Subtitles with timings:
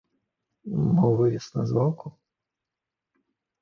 [0.95, 2.07] Мо вывез на звалку?